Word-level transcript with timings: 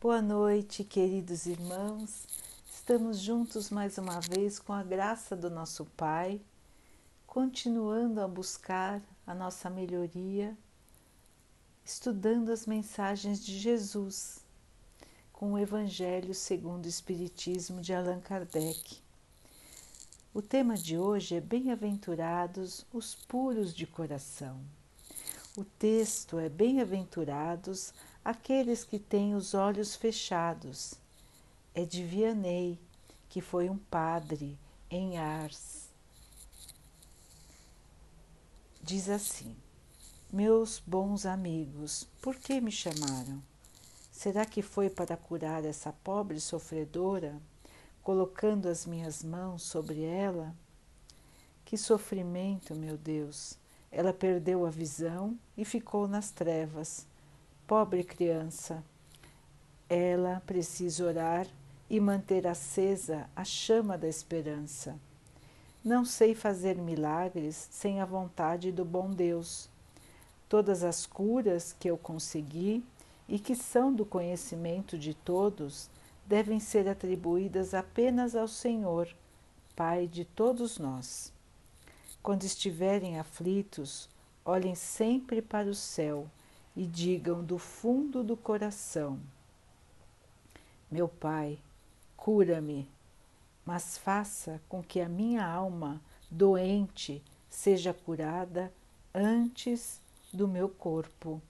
Boa 0.00 0.22
noite, 0.22 0.84
queridos 0.84 1.44
irmãos. 1.44 2.24
Estamos 2.72 3.18
juntos 3.18 3.68
mais 3.68 3.98
uma 3.98 4.20
vez 4.20 4.60
com 4.60 4.72
a 4.72 4.80
graça 4.80 5.34
do 5.34 5.50
nosso 5.50 5.84
Pai, 5.96 6.40
continuando 7.26 8.20
a 8.20 8.28
buscar 8.28 9.02
a 9.26 9.34
nossa 9.34 9.68
melhoria, 9.68 10.56
estudando 11.84 12.52
as 12.52 12.64
mensagens 12.64 13.44
de 13.44 13.58
Jesus 13.58 14.38
com 15.32 15.54
o 15.54 15.58
Evangelho 15.58 16.32
segundo 16.32 16.84
o 16.84 16.88
Espiritismo 16.88 17.80
de 17.80 17.92
Allan 17.92 18.20
Kardec. 18.20 18.98
O 20.32 20.40
tema 20.40 20.76
de 20.76 20.96
hoje 20.96 21.34
é 21.34 21.40
Bem-aventurados 21.40 22.86
os 22.92 23.16
puros 23.16 23.74
de 23.74 23.84
coração. 23.84 24.60
O 25.56 25.64
texto 25.64 26.38
é 26.38 26.48
Bem-aventurados 26.48 27.92
aqueles 28.28 28.84
que 28.84 28.98
têm 28.98 29.34
os 29.34 29.54
olhos 29.54 29.96
fechados. 29.96 30.92
É 31.74 31.86
de 31.86 32.04
Vianney, 32.04 32.78
que 33.26 33.40
foi 33.40 33.70
um 33.70 33.78
padre 33.78 34.58
em 34.90 35.16
Ars. 35.16 35.88
Diz 38.82 39.08
assim: 39.08 39.56
Meus 40.30 40.78
bons 40.78 41.24
amigos, 41.24 42.06
por 42.20 42.36
que 42.36 42.60
me 42.60 42.70
chamaram? 42.70 43.42
Será 44.12 44.44
que 44.44 44.60
foi 44.60 44.90
para 44.90 45.16
curar 45.16 45.64
essa 45.64 45.90
pobre 45.90 46.38
sofredora, 46.38 47.40
colocando 48.02 48.68
as 48.68 48.84
minhas 48.84 49.24
mãos 49.24 49.62
sobre 49.62 50.02
ela? 50.02 50.54
Que 51.64 51.78
sofrimento, 51.78 52.74
meu 52.74 52.98
Deus! 52.98 53.56
Ela 53.90 54.12
perdeu 54.12 54.66
a 54.66 54.70
visão 54.70 55.38
e 55.56 55.64
ficou 55.64 56.06
nas 56.06 56.30
trevas 56.30 57.06
Pobre 57.68 58.02
criança, 58.02 58.82
ela 59.90 60.42
precisa 60.46 61.04
orar 61.04 61.46
e 61.90 62.00
manter 62.00 62.46
acesa 62.46 63.28
a 63.36 63.44
chama 63.44 63.98
da 63.98 64.08
esperança. 64.08 64.98
Não 65.84 66.02
sei 66.02 66.34
fazer 66.34 66.78
milagres 66.78 67.68
sem 67.70 68.00
a 68.00 68.06
vontade 68.06 68.72
do 68.72 68.86
bom 68.86 69.10
Deus. 69.10 69.68
Todas 70.48 70.82
as 70.82 71.04
curas 71.04 71.76
que 71.78 71.90
eu 71.90 71.98
consegui 71.98 72.82
e 73.28 73.38
que 73.38 73.54
são 73.54 73.92
do 73.92 74.06
conhecimento 74.06 74.96
de 74.96 75.12
todos 75.12 75.90
devem 76.24 76.58
ser 76.58 76.88
atribuídas 76.88 77.74
apenas 77.74 78.34
ao 78.34 78.48
Senhor, 78.48 79.14
Pai 79.76 80.06
de 80.06 80.24
todos 80.24 80.78
nós. 80.78 81.30
Quando 82.22 82.44
estiverem 82.44 83.18
aflitos, 83.18 84.08
olhem 84.42 84.74
sempre 84.74 85.42
para 85.42 85.68
o 85.68 85.74
céu 85.74 86.30
e 86.78 86.86
digam 86.86 87.42
do 87.42 87.58
fundo 87.58 88.22
do 88.22 88.36
coração: 88.36 89.18
Meu 90.88 91.08
Pai, 91.08 91.58
cura-me, 92.16 92.88
mas 93.66 93.98
faça 93.98 94.62
com 94.68 94.80
que 94.80 95.00
a 95.00 95.08
minha 95.08 95.44
alma 95.44 96.00
doente 96.30 97.20
seja 97.50 97.92
curada 97.92 98.72
antes 99.12 100.00
do 100.32 100.46
meu 100.46 100.68
corpo. 100.68 101.42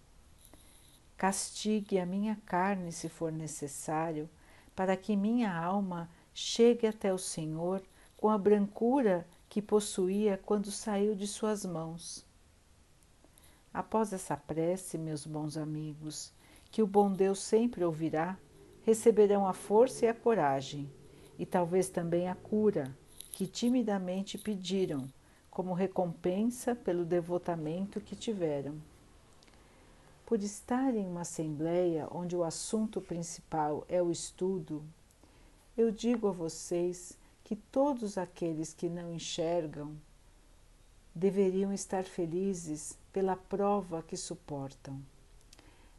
Castigue 1.14 1.98
a 1.98 2.06
minha 2.06 2.38
carne 2.46 2.90
se 2.90 3.10
for 3.10 3.30
necessário, 3.30 4.30
para 4.74 4.96
que 4.96 5.14
minha 5.14 5.54
alma 5.54 6.08
chegue 6.32 6.86
até 6.86 7.12
o 7.12 7.18
Senhor 7.18 7.82
com 8.16 8.30
a 8.30 8.38
brancura 8.38 9.26
que 9.46 9.60
possuía 9.60 10.40
quando 10.46 10.70
saiu 10.70 11.14
de 11.14 11.26
suas 11.26 11.66
mãos. 11.66 12.24
Após 13.72 14.12
essa 14.12 14.36
prece, 14.36 14.96
meus 14.96 15.26
bons 15.26 15.56
amigos, 15.56 16.32
que 16.70 16.82
o 16.82 16.86
bom 16.86 17.12
Deus 17.12 17.40
sempre 17.40 17.84
ouvirá, 17.84 18.38
receberão 18.82 19.46
a 19.46 19.52
força 19.52 20.06
e 20.06 20.08
a 20.08 20.14
coragem, 20.14 20.90
e 21.38 21.44
talvez 21.44 21.88
também 21.88 22.28
a 22.28 22.34
cura 22.34 22.96
que 23.32 23.46
timidamente 23.46 24.36
pediram, 24.36 25.08
como 25.50 25.72
recompensa 25.72 26.74
pelo 26.74 27.04
devotamento 27.04 28.00
que 28.00 28.16
tiveram. 28.16 28.76
Por 30.24 30.42
estar 30.42 30.94
em 30.94 31.06
uma 31.06 31.22
assembleia 31.22 32.08
onde 32.10 32.36
o 32.36 32.44
assunto 32.44 33.00
principal 33.00 33.84
é 33.88 34.02
o 34.02 34.10
estudo, 34.10 34.84
eu 35.76 35.90
digo 35.90 36.28
a 36.28 36.32
vocês 36.32 37.16
que 37.44 37.56
todos 37.56 38.18
aqueles 38.18 38.74
que 38.74 38.88
não 38.88 39.12
enxergam 39.12 39.96
deveriam 41.14 41.72
estar 41.72 42.04
felizes 42.04 42.98
pela 43.12 43.36
prova 43.36 44.02
que 44.02 44.16
suportam. 44.16 45.00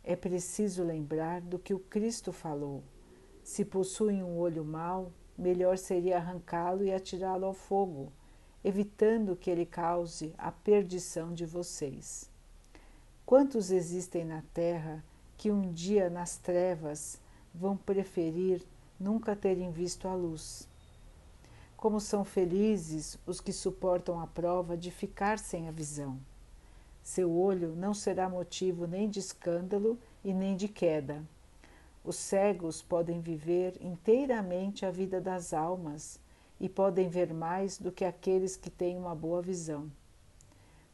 É 0.03 0.15
preciso 0.15 0.83
lembrar 0.83 1.41
do 1.41 1.59
que 1.59 1.73
o 1.73 1.79
Cristo 1.79 2.31
falou. 2.31 2.83
Se 3.43 3.65
possuem 3.65 4.23
um 4.23 4.37
olho 4.37 4.63
mau, 4.63 5.11
melhor 5.37 5.77
seria 5.77 6.17
arrancá-lo 6.17 6.83
e 6.83 6.93
atirá-lo 6.93 7.45
ao 7.45 7.53
fogo, 7.53 8.11
evitando 8.63 9.35
que 9.35 9.49
ele 9.49 9.65
cause 9.65 10.33
a 10.37 10.51
perdição 10.51 11.33
de 11.33 11.45
vocês. 11.45 12.29
Quantos 13.25 13.71
existem 13.71 14.25
na 14.25 14.41
terra 14.53 15.03
que 15.37 15.51
um 15.51 15.71
dia 15.71 16.09
nas 16.09 16.37
trevas 16.37 17.19
vão 17.53 17.77
preferir 17.77 18.63
nunca 18.99 19.35
terem 19.35 19.71
visto 19.71 20.07
a 20.07 20.15
luz? 20.15 20.67
Como 21.77 21.99
são 21.99 22.25
felizes 22.25 23.17
os 23.25 23.39
que 23.39 23.53
suportam 23.53 24.19
a 24.19 24.27
prova 24.27 24.75
de 24.75 24.91
ficar 24.91 25.39
sem 25.39 25.67
a 25.67 25.71
visão. 25.71 26.19
Seu 27.09 27.35
olho 27.35 27.75
não 27.75 27.91
será 27.91 28.29
motivo 28.29 28.85
nem 28.85 29.09
de 29.09 29.17
escândalo 29.17 29.97
e 30.23 30.31
nem 30.31 30.55
de 30.55 30.67
queda. 30.67 31.23
Os 32.05 32.15
cegos 32.15 32.83
podem 32.83 33.19
viver 33.19 33.75
inteiramente 33.81 34.85
a 34.85 34.91
vida 34.91 35.19
das 35.19 35.51
almas 35.51 36.19
e 36.59 36.69
podem 36.69 37.09
ver 37.09 37.33
mais 37.33 37.79
do 37.79 37.91
que 37.91 38.05
aqueles 38.05 38.55
que 38.55 38.69
têm 38.69 38.95
uma 38.95 39.15
boa 39.15 39.41
visão. 39.41 39.91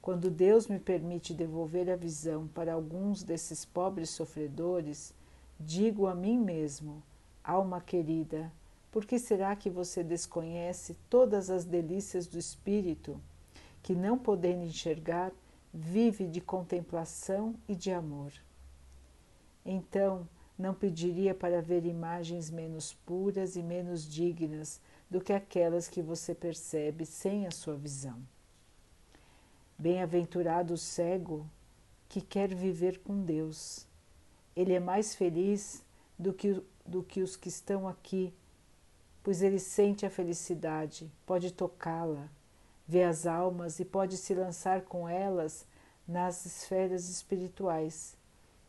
Quando 0.02 0.32
Deus 0.32 0.68
me 0.70 0.80
permite 0.80 1.34
devolver 1.34 1.90
a 1.90 1.98
visão 1.98 2.48
para 2.48 2.72
alguns 2.72 3.22
desses 3.22 3.66
pobres 3.66 4.10
sofredores, 4.10 5.14
digo 5.60 6.08
a 6.08 6.16
mim 6.16 6.40
mesmo, 6.40 7.04
alma 7.44 7.82
querida, 7.82 8.50
por 8.90 9.04
que 9.04 9.20
será 9.20 9.54
que 9.54 9.70
você 9.70 10.02
desconhece 10.02 10.96
todas 11.10 11.50
as 11.50 11.66
delícias 11.66 12.26
do 12.26 12.40
espírito, 12.40 13.20
que 13.84 13.94
não 13.94 14.18
podendo 14.18 14.64
enxergar, 14.64 15.34
vive 15.76 16.28
de 16.28 16.40
contemplação 16.40 17.54
e 17.68 17.76
de 17.76 17.92
amor? 17.92 18.32
Então, 19.66 20.28
não 20.58 20.74
pediria 20.74 21.36
para 21.36 21.62
ver 21.62 21.86
imagens 21.86 22.50
menos 22.50 22.94
puras 22.94 23.56
e 23.56 23.62
menos 23.62 24.08
dignas 24.08 24.80
do 25.12 25.20
que 25.20 25.34
aquelas 25.34 25.90
que 25.90 26.02
você 26.02 26.34
percebe 26.34 27.06
sem 27.06 27.46
a 27.46 27.52
sua 27.52 27.76
visão. 27.76 28.18
Bem-aventurado 29.78 30.74
o 30.74 30.78
cego 30.78 31.46
que 32.08 32.22
quer 32.22 32.56
viver 32.56 33.00
com 33.00 33.22
Deus. 33.22 33.86
Ele 34.56 34.74
é 34.74 34.80
mais 34.80 35.14
feliz 35.14 35.84
do 36.18 36.32
que, 36.32 36.64
do 36.86 37.04
que 37.04 37.22
os 37.22 37.36
que 37.36 37.50
estão 37.50 37.86
aqui 37.86 38.34
pois 39.26 39.42
ele 39.42 39.58
sente 39.58 40.06
a 40.06 40.10
felicidade, 40.10 41.12
pode 41.26 41.52
tocá-la, 41.52 42.30
vê 42.88 43.04
as 43.04 43.26
almas 43.26 43.80
e 43.80 43.86
pode 43.86 44.18
se 44.18 44.34
lançar 44.34 44.82
com 44.82 45.08
elas 45.08 45.66
nas 46.08 46.46
esferas 46.46 47.10
espirituais, 47.10 48.16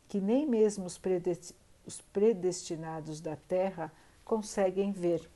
que 0.08 0.20
nem 0.20 0.46
mesmo 0.46 0.86
os 0.86 2.00
predestinados 2.12 3.20
da 3.20 3.36
terra 3.36 3.92
conseguem 4.24 4.92
ver. 4.92 5.28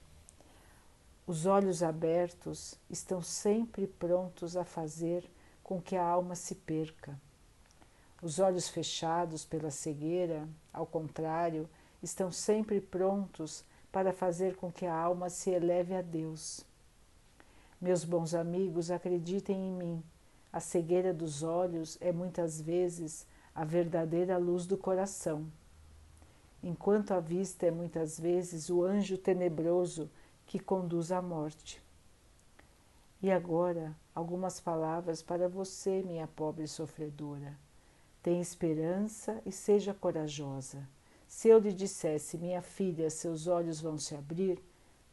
Os 1.26 1.46
olhos 1.46 1.82
abertos 1.82 2.74
estão 2.88 3.22
sempre 3.22 3.86
prontos 3.86 4.56
a 4.56 4.64
fazer 4.64 5.30
com 5.62 5.80
que 5.80 5.94
a 5.94 6.04
alma 6.04 6.34
se 6.34 6.54
perca. 6.54 7.16
Os 8.20 8.38
olhos 8.38 8.68
fechados 8.68 9.44
pela 9.44 9.70
cegueira, 9.70 10.48
ao 10.72 10.84
contrário, 10.84 11.68
estão 12.02 12.32
sempre 12.32 12.80
prontos 12.80 13.64
para 13.92 14.12
fazer 14.12 14.56
com 14.56 14.72
que 14.72 14.86
a 14.86 14.94
alma 14.94 15.30
se 15.30 15.50
eleve 15.50 15.94
a 15.94 16.02
Deus. 16.02 16.64
Meus 17.80 18.04
bons 18.04 18.34
amigos, 18.34 18.90
acreditem 18.90 19.56
em 19.56 19.72
mim. 19.72 20.02
A 20.52 20.60
cegueira 20.60 21.14
dos 21.14 21.42
olhos 21.42 21.96
é 21.98 22.12
muitas 22.12 22.60
vezes 22.60 23.26
a 23.54 23.64
verdadeira 23.64 24.36
luz 24.36 24.66
do 24.66 24.76
coração, 24.76 25.46
enquanto 26.62 27.12
a 27.12 27.20
vista 27.20 27.64
é 27.64 27.70
muitas 27.70 28.20
vezes 28.20 28.68
o 28.68 28.84
anjo 28.84 29.16
tenebroso 29.16 30.10
que 30.46 30.58
conduz 30.58 31.10
à 31.10 31.22
morte. 31.22 31.82
E 33.22 33.30
agora, 33.30 33.96
algumas 34.14 34.60
palavras 34.60 35.22
para 35.22 35.48
você, 35.48 36.02
minha 36.02 36.26
pobre 36.26 36.66
sofredora. 36.66 37.56
Tenha 38.22 38.42
esperança 38.42 39.40
e 39.46 39.52
seja 39.52 39.94
corajosa. 39.94 40.86
Se 41.26 41.48
eu 41.48 41.58
lhe 41.58 41.72
dissesse, 41.72 42.36
minha 42.36 42.60
filha, 42.60 43.08
seus 43.08 43.46
olhos 43.46 43.80
vão 43.80 43.96
se 43.96 44.14
abrir, 44.14 44.62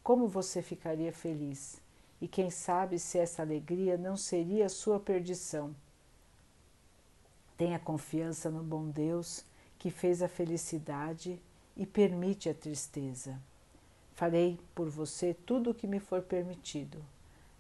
como 0.04 0.28
você 0.28 0.62
ficaria 0.62 1.14
feliz? 1.14 1.82
E 2.20 2.28
quem 2.28 2.50
sabe 2.50 2.98
se 2.98 3.18
essa 3.18 3.42
alegria 3.42 3.98
não 3.98 4.18
seria 4.18 4.70
sua 4.70 5.00
perdição? 5.00 5.76
Tenha 7.58 7.80
confiança 7.80 8.50
no 8.50 8.64
bom 8.64 8.88
Deus 8.90 9.44
que 9.78 9.92
fez 9.92 10.22
a 10.22 10.28
felicidade 10.28 11.40
e 11.76 11.86
permite 11.86 12.50
a 12.50 12.54
tristeza. 12.54 13.40
Farei 14.14 14.60
por 14.74 14.90
você 14.90 15.34
tudo 15.34 15.70
o 15.70 15.74
que 15.74 15.86
me 15.86 16.00
for 16.00 16.24
permitido, 16.24 17.04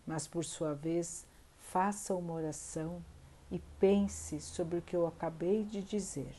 mas 0.05 0.27
por 0.27 0.43
sua 0.43 0.73
vez, 0.73 1.25
faça 1.57 2.15
uma 2.15 2.33
oração 2.33 3.03
e 3.51 3.59
pense 3.79 4.39
sobre 4.41 4.79
o 4.79 4.81
que 4.81 4.95
eu 4.95 5.05
acabei 5.05 5.63
de 5.63 5.83
dizer. 5.83 6.33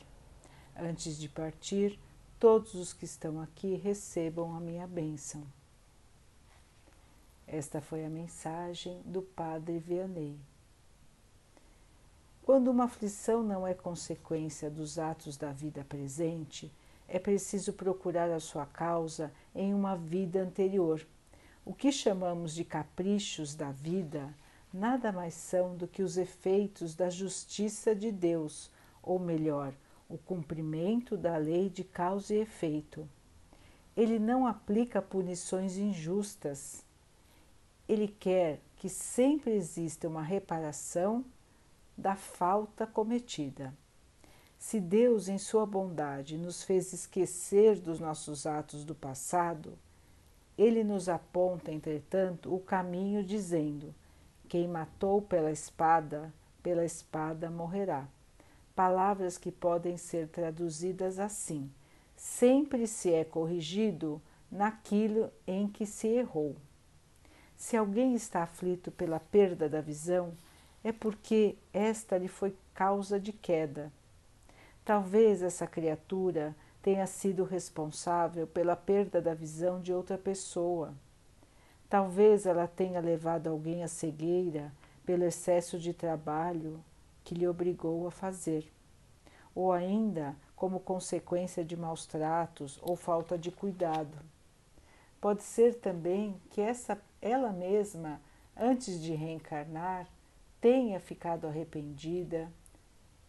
Antes 0.75 1.17
de 1.17 1.29
partir, 1.29 1.97
todos 2.39 2.73
os 2.73 2.93
que 2.93 3.05
estão 3.05 3.41
aqui 3.41 3.75
recebam 3.75 4.53
a 4.55 4.59
minha 4.59 4.87
bênção. 4.87 5.43
Esta 7.51 7.81
foi 7.81 8.05
a 8.05 8.09
mensagem 8.09 9.01
do 9.03 9.23
Padre 9.23 9.79
Vianney. 9.79 10.37
Quando 12.43 12.69
uma 12.69 12.83
aflição 12.83 13.41
não 13.41 13.65
é 13.65 13.73
consequência 13.73 14.69
dos 14.69 14.99
atos 14.99 15.35
da 15.35 15.51
vida 15.51 15.83
presente, 15.83 16.71
é 17.07 17.17
preciso 17.17 17.73
procurar 17.73 18.29
a 18.29 18.39
sua 18.39 18.67
causa 18.67 19.31
em 19.55 19.73
uma 19.73 19.95
vida 19.95 20.39
anterior. 20.39 21.03
O 21.65 21.73
que 21.73 21.91
chamamos 21.91 22.53
de 22.53 22.63
caprichos 22.63 23.55
da 23.55 23.71
vida 23.71 24.31
nada 24.71 25.11
mais 25.11 25.33
são 25.33 25.75
do 25.75 25.87
que 25.87 26.03
os 26.03 26.17
efeitos 26.17 26.93
da 26.93 27.09
justiça 27.09 27.95
de 27.95 28.11
Deus, 28.11 28.69
ou 29.01 29.17
melhor, 29.17 29.73
o 30.07 30.19
cumprimento 30.19 31.17
da 31.17 31.35
lei 31.35 31.67
de 31.67 31.83
causa 31.83 32.35
e 32.35 32.41
efeito. 32.41 33.09
Ele 33.97 34.19
não 34.19 34.45
aplica 34.45 35.01
punições 35.01 35.77
injustas. 35.77 36.87
Ele 37.89 38.07
quer 38.07 38.61
que 38.77 38.87
sempre 38.87 39.51
exista 39.51 40.07
uma 40.07 40.21
reparação 40.21 41.25
da 41.97 42.15
falta 42.15 42.85
cometida. 42.85 43.73
Se 44.59 44.79
Deus, 44.79 45.27
em 45.27 45.39
Sua 45.39 45.65
bondade, 45.65 46.37
nos 46.37 46.63
fez 46.63 46.93
esquecer 46.93 47.79
dos 47.79 47.99
nossos 47.99 48.45
atos 48.45 48.85
do 48.85 48.93
passado, 48.93 49.73
Ele 50.55 50.83
nos 50.83 51.09
aponta, 51.09 51.71
entretanto, 51.71 52.53
o 52.53 52.59
caminho, 52.59 53.23
dizendo: 53.23 53.95
Quem 54.47 54.67
matou 54.67 55.19
pela 55.19 55.51
espada, 55.51 56.31
pela 56.61 56.85
espada 56.85 57.49
morrerá. 57.49 58.07
Palavras 58.75 59.35
que 59.35 59.51
podem 59.51 59.97
ser 59.97 60.27
traduzidas 60.27 61.17
assim: 61.17 61.71
sempre 62.15 62.85
se 62.85 63.11
é 63.11 63.23
corrigido 63.23 64.21
naquilo 64.51 65.31
em 65.47 65.67
que 65.67 65.87
se 65.87 66.07
errou. 66.07 66.55
Se 67.59 67.77
alguém 67.77 68.15
está 68.15 68.41
aflito 68.41 68.89
pela 68.89 69.19
perda 69.19 69.69
da 69.69 69.81
visão, 69.81 70.33
é 70.83 70.91
porque 70.91 71.55
esta 71.71 72.17
lhe 72.17 72.27
foi 72.27 72.55
causa 72.73 73.19
de 73.19 73.31
queda 73.31 73.91
Talvez 74.89 75.43
essa 75.43 75.67
criatura 75.67 76.55
tenha 76.81 77.05
sido 77.05 77.43
responsável 77.43 78.47
pela 78.47 78.75
perda 78.75 79.21
da 79.21 79.35
visão 79.35 79.79
de 79.79 79.93
outra 79.93 80.17
pessoa. 80.17 80.95
Talvez 81.87 82.47
ela 82.47 82.67
tenha 82.67 82.99
levado 82.99 83.51
alguém 83.51 83.83
à 83.83 83.87
cegueira 83.87 84.73
pelo 85.05 85.23
excesso 85.23 85.77
de 85.77 85.93
trabalho 85.93 86.83
que 87.23 87.35
lhe 87.35 87.47
obrigou 87.47 88.07
a 88.07 88.09
fazer, 88.09 88.67
ou 89.53 89.71
ainda 89.71 90.35
como 90.55 90.79
consequência 90.79 91.63
de 91.63 91.77
maus 91.77 92.07
tratos 92.07 92.79
ou 92.81 92.95
falta 92.95 93.37
de 93.37 93.51
cuidado. 93.51 94.17
Pode 95.21 95.43
ser 95.43 95.75
também 95.75 96.39
que 96.49 96.61
essa 96.61 96.99
ela 97.21 97.51
mesma, 97.51 98.21
antes 98.55 99.01
de 99.01 99.13
reencarnar, 99.13 100.07
tenha 100.61 100.99
ficado 100.99 101.47
arrependida 101.47 102.51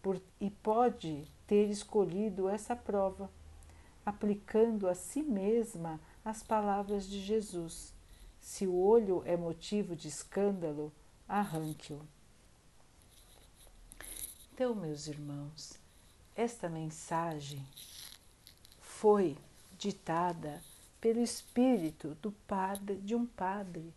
por, 0.01 0.21
e 0.41 0.51
pode 0.51 1.27
ter 1.47 1.69
escolhido 1.69 2.49
essa 2.49 2.77
prova, 2.77 3.31
aplicando 4.07 4.89
a 4.89 4.95
si 4.95 5.23
mesma 5.23 6.01
as 6.25 6.43
palavras 6.43 7.09
de 7.09 7.21
Jesus: 7.21 7.93
se 8.41 8.67
o 8.67 8.75
olho 8.75 9.23
é 9.27 9.37
motivo 9.37 9.97
de 9.97 10.09
escândalo, 10.09 10.93
arranque-o. 11.29 12.01
Então, 14.53 14.75
meus 14.75 15.07
irmãos, 15.07 15.79
esta 16.37 16.69
mensagem 16.69 17.67
foi 18.79 19.37
ditada 19.79 20.61
pelo 21.01 21.21
espírito 21.21 22.15
do 22.17 22.33
padre, 22.47 22.97
de 22.97 23.15
um 23.15 23.25
padre 23.25 23.93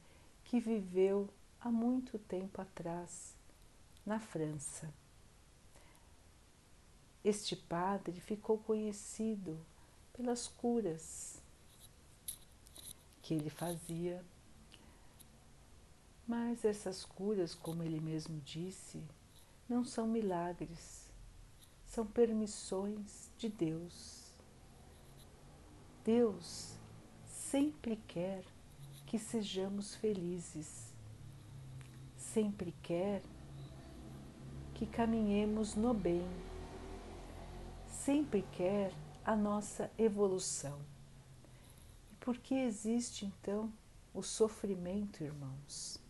que 0.46 0.60
viveu 0.60 1.30
há 1.60 1.70
muito 1.70 2.18
tempo 2.18 2.62
atrás 2.62 3.36
na 4.06 4.20
França. 4.20 4.94
Este 7.24 7.56
padre 7.56 8.20
ficou 8.20 8.58
conhecido 8.58 9.58
pelas 10.14 10.48
curas 10.48 11.42
que 13.22 13.34
ele 13.34 13.50
fazia. 13.50 14.24
Mas 16.28 16.64
essas 16.64 17.04
curas, 17.04 17.56
como 17.56 17.84
ele 17.84 18.00
mesmo 18.00 18.40
disse, 18.42 19.02
não 19.68 19.84
são 19.84 20.08
milagres, 20.08 21.10
são 21.88 22.06
permissões 22.06 23.30
de 23.38 23.50
Deus. 23.50 24.24
Deus 26.04 26.76
sempre 27.54 27.98
quer 28.08 28.44
que 29.06 29.20
sejamos 29.20 29.94
felizes, 29.94 30.92
sempre 32.18 32.74
quer 32.82 33.22
que 34.74 34.88
caminhemos 34.88 35.76
no 35.76 35.94
bem 35.94 36.28
sempre 37.88 38.42
quer 38.54 38.92
a 39.24 39.36
nossa 39.36 39.92
evolução. 40.00 40.80
E 42.12 42.16
por 42.16 42.40
que 42.40 42.56
existe 42.56 43.24
então 43.24 43.72
o 44.16 44.24
sofrimento, 44.24 45.24
irmãos? 45.24 46.02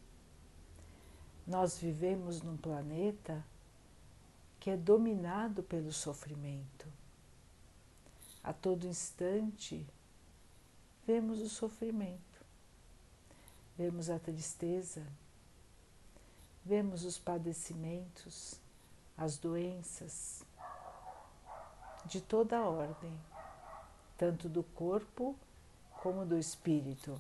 Nós 1.45 1.78
vivemos 1.78 2.42
num 2.42 2.56
planeta 2.56 3.45
que 4.62 4.69
é 4.69 4.78
dominado 4.78 5.62
pelo 5.62 5.92
sofrimento. 5.92 6.88
A 8.42 8.54
todo 8.54 8.88
instante 8.88 9.86
vemos 11.06 11.42
o 11.42 11.50
sofrimento, 11.50 12.46
vemos 13.78 14.10
a 14.10 14.18
tristeza, 14.18 15.06
vemos 16.64 17.04
os 17.04 17.18
padecimentos, 17.18 18.60
as 19.18 19.38
doenças, 19.38 20.44
de 22.06 22.22
toda 22.22 22.58
a 22.58 22.68
ordem, 22.68 23.14
tanto 24.18 24.48
do 24.48 24.64
corpo 24.64 25.36
como 26.02 26.26
do 26.26 26.38
espírito. 26.38 27.19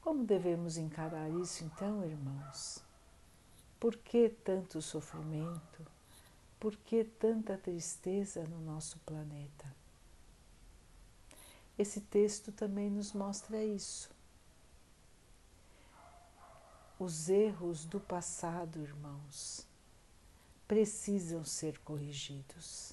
Como 0.00 0.24
devemos 0.24 0.76
encarar 0.76 1.30
isso 1.30 1.64
então, 1.64 2.04
irmãos? 2.04 2.82
Por 3.80 3.96
que 3.96 4.28
tanto 4.28 4.82
sofrimento? 4.82 5.86
Por 6.60 6.76
que 6.76 7.04
tanta 7.04 7.56
tristeza 7.56 8.44
no 8.44 8.60
nosso 8.60 8.98
planeta? 9.00 9.83
Esse 11.76 12.00
texto 12.00 12.52
também 12.52 12.88
nos 12.90 13.12
mostra 13.12 13.62
isso. 13.64 14.10
Os 16.98 17.28
erros 17.28 17.84
do 17.84 17.98
passado, 17.98 18.80
irmãos, 18.80 19.66
precisam 20.68 21.44
ser 21.44 21.78
corrigidos. 21.80 22.92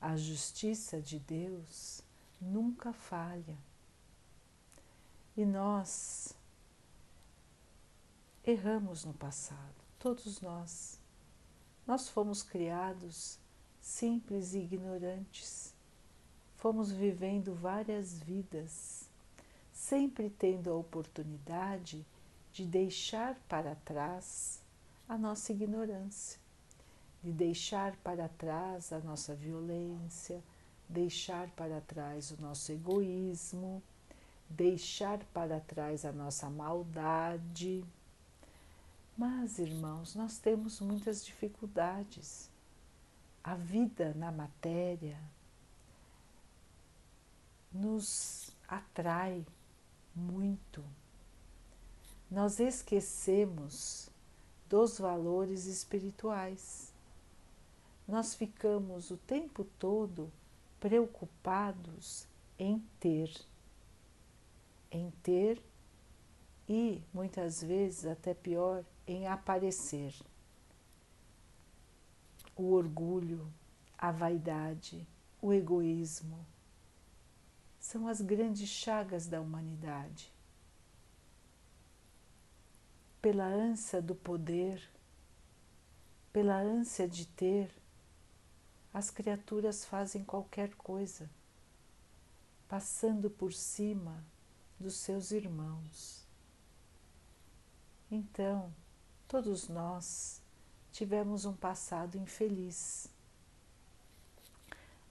A 0.00 0.16
justiça 0.16 1.00
de 1.00 1.18
Deus 1.18 2.02
nunca 2.40 2.92
falha. 2.92 3.56
E 5.36 5.44
nós 5.44 6.34
erramos 8.44 9.04
no 9.04 9.14
passado, 9.14 9.74
todos 9.98 10.40
nós. 10.40 10.98
Nós 11.86 12.08
fomos 12.08 12.42
criados 12.42 13.38
simples 13.80 14.52
e 14.52 14.58
ignorantes. 14.58 15.74
Fomos 16.58 16.92
vivendo 16.92 17.54
várias 17.54 18.20
vidas, 18.20 19.08
sempre 19.72 20.30
tendo 20.30 20.70
a 20.70 20.76
oportunidade 20.76 22.04
de 22.52 22.64
deixar 22.66 23.36
para 23.48 23.74
trás 23.76 24.60
a 25.08 25.16
nossa 25.16 25.52
ignorância 25.52 26.38
de 27.22 27.32
deixar 27.32 27.96
para 27.96 28.28
trás 28.28 28.92
a 28.92 29.00
nossa 29.00 29.34
violência, 29.34 30.42
deixar 30.88 31.48
para 31.50 31.80
trás 31.80 32.30
o 32.30 32.40
nosso 32.40 32.72
egoísmo, 32.72 33.82
deixar 34.48 35.18
para 35.34 35.60
trás 35.60 36.04
a 36.04 36.12
nossa 36.12 36.48
maldade. 36.48 37.84
Mas, 39.16 39.58
irmãos, 39.58 40.14
nós 40.14 40.38
temos 40.38 40.80
muitas 40.80 41.24
dificuldades. 41.24 42.48
A 43.42 43.54
vida 43.54 44.14
na 44.14 44.30
matéria 44.30 45.18
nos 47.72 48.50
atrai 48.66 49.46
muito. 50.14 50.84
Nós 52.30 52.60
esquecemos 52.60 54.10
dos 54.68 54.98
valores 54.98 55.66
espirituais 55.66 56.92
nós 58.08 58.34
ficamos 58.34 59.10
o 59.10 59.18
tempo 59.18 59.64
todo 59.78 60.32
preocupados 60.80 62.26
em 62.58 62.82
ter, 62.98 63.30
em 64.90 65.10
ter 65.22 65.62
e 66.66 67.02
muitas 67.12 67.62
vezes 67.62 68.06
até 68.06 68.32
pior, 68.32 68.82
em 69.06 69.26
aparecer. 69.26 70.14
O 72.56 72.72
orgulho, 72.72 73.46
a 73.98 74.10
vaidade, 74.10 75.06
o 75.42 75.52
egoísmo 75.52 76.46
são 77.88 78.06
as 78.06 78.20
grandes 78.20 78.68
chagas 78.68 79.26
da 79.26 79.40
humanidade. 79.40 80.30
Pela 83.22 83.46
ânsia 83.46 84.02
do 84.02 84.14
poder, 84.14 84.86
pela 86.30 86.60
ânsia 86.60 87.08
de 87.08 87.24
ter, 87.24 87.74
as 88.92 89.10
criaturas 89.10 89.86
fazem 89.86 90.22
qualquer 90.22 90.74
coisa, 90.74 91.30
passando 92.68 93.30
por 93.30 93.54
cima 93.54 94.22
dos 94.78 94.96
seus 94.96 95.30
irmãos. 95.30 96.26
Então, 98.10 98.70
todos 99.26 99.66
nós 99.66 100.42
tivemos 100.92 101.46
um 101.46 101.54
passado 101.54 102.18
infeliz. 102.18 103.08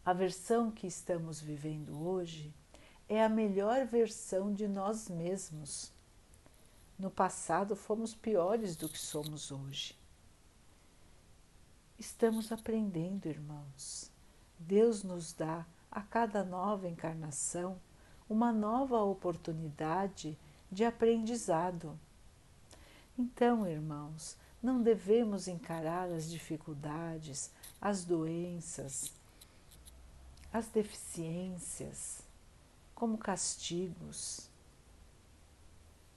A 0.05 0.13
versão 0.13 0.69
que 0.69 0.85
estamos 0.85 1.41
vivendo 1.41 1.99
hoje 1.99 2.53
é 3.09 3.23
a 3.23 3.29
melhor 3.29 3.85
versão 3.85 4.53
de 4.53 4.67
nós 4.67 5.09
mesmos. 5.09 5.91
No 6.99 7.09
passado 7.09 7.75
fomos 7.75 8.13
piores 8.13 8.75
do 8.75 8.89
que 8.89 8.97
somos 8.97 9.51
hoje. 9.51 9.95
Estamos 11.97 12.51
aprendendo, 12.51 13.27
irmãos. 13.27 14.11
Deus 14.59 15.03
nos 15.03 15.31
dá 15.31 15.65
a 15.91 16.01
cada 16.01 16.43
nova 16.43 16.87
encarnação 16.87 17.79
uma 18.29 18.51
nova 18.51 19.01
oportunidade 19.01 20.37
de 20.69 20.83
aprendizado. 20.83 21.97
Então, 23.17 23.65
irmãos, 23.65 24.35
não 24.61 24.81
devemos 24.81 25.47
encarar 25.47 26.11
as 26.11 26.29
dificuldades, 26.29 27.51
as 27.79 28.03
doenças, 28.03 29.13
as 30.51 30.67
deficiências 30.67 32.26
como 32.97 33.17
castigos. 33.17 34.49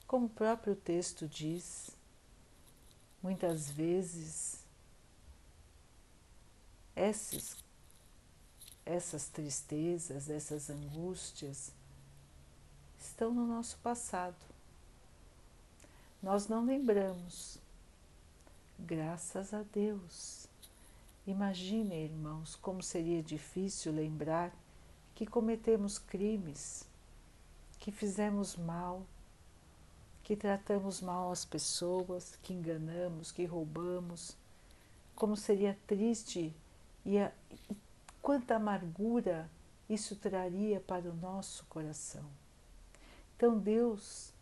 Como 0.06 0.26
o 0.26 0.30
próprio 0.30 0.74
texto 0.74 1.28
diz, 1.28 1.90
muitas 3.22 3.70
vezes 3.70 4.64
essas, 6.96 7.56
essas 8.84 9.28
tristezas, 9.28 10.28
essas 10.28 10.68
angústias 10.68 11.70
estão 12.98 13.32
no 13.32 13.46
nosso 13.46 13.78
passado 13.78 14.50
nós 16.22 16.48
não 16.48 16.64
lembramos. 16.64 17.58
Graças 18.78 19.54
a 19.54 19.62
Deus. 19.62 20.46
Imagine, 21.26 22.04
irmãos, 22.04 22.56
como 22.56 22.82
seria 22.82 23.22
difícil 23.22 23.92
lembrar 23.92 24.52
que 25.20 25.26
cometemos 25.26 25.98
crimes, 25.98 26.88
que 27.78 27.92
fizemos 27.92 28.56
mal, 28.56 29.02
que 30.22 30.34
tratamos 30.34 31.02
mal 31.02 31.30
as 31.30 31.44
pessoas, 31.44 32.38
que 32.42 32.54
enganamos, 32.54 33.30
que 33.30 33.44
roubamos. 33.44 34.34
Como 35.14 35.36
seria 35.36 35.76
triste 35.86 36.56
e, 37.04 37.18
a, 37.18 37.30
e 37.50 37.76
quanta 38.22 38.56
amargura 38.56 39.50
isso 39.90 40.16
traria 40.16 40.80
para 40.80 41.10
o 41.10 41.14
nosso 41.14 41.66
coração. 41.66 42.24
Então, 43.36 43.58
Deus 43.58 44.32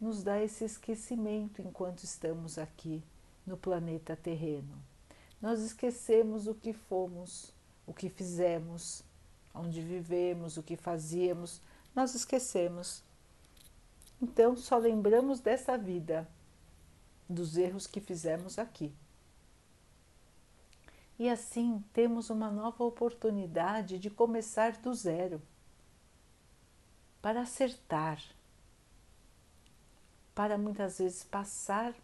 nos 0.00 0.24
dá 0.24 0.42
esse 0.42 0.64
esquecimento 0.64 1.62
enquanto 1.62 2.02
estamos 2.02 2.58
aqui 2.58 3.00
no 3.46 3.56
planeta 3.56 4.16
terreno. 4.16 4.76
Nós 5.40 5.60
esquecemos 5.60 6.48
o 6.48 6.54
que 6.56 6.72
fomos, 6.72 7.52
o 7.86 7.94
que 7.94 8.10
fizemos, 8.10 9.04
onde 9.58 9.80
vivemos, 9.80 10.56
o 10.56 10.62
que 10.62 10.76
fazíamos, 10.76 11.60
nós 11.94 12.14
esquecemos. 12.14 13.02
Então 14.20 14.56
só 14.56 14.76
lembramos 14.76 15.40
dessa 15.40 15.76
vida, 15.76 16.28
dos 17.28 17.56
erros 17.56 17.86
que 17.86 18.00
fizemos 18.00 18.58
aqui. 18.58 18.92
E 21.18 21.28
assim 21.28 21.82
temos 21.92 22.28
uma 22.30 22.50
nova 22.50 22.84
oportunidade 22.84 23.98
de 23.98 24.10
começar 24.10 24.72
do 24.72 24.94
zero, 24.94 25.40
para 27.22 27.40
acertar 27.40 28.20
para 30.36 30.58
muitas 30.58 30.98
vezes 30.98 31.24
passar 31.24 31.94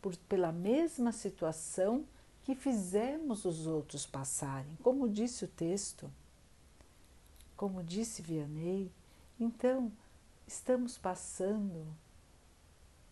por, 0.00 0.16
pela 0.16 0.50
mesma 0.50 1.12
situação 1.12 2.06
que 2.42 2.54
fizemos 2.54 3.44
os 3.44 3.66
outros 3.66 4.06
passarem, 4.06 4.74
como 4.82 5.08
disse 5.10 5.44
o 5.44 5.48
texto, 5.48 6.10
como 7.56 7.82
disse 7.82 8.22
Vianney. 8.22 8.90
Então, 9.38 9.92
estamos 10.46 10.98
passando 10.98 11.86